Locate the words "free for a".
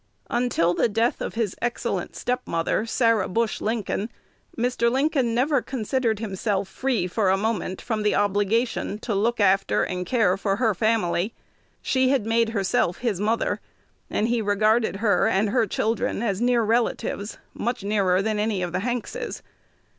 6.67-7.37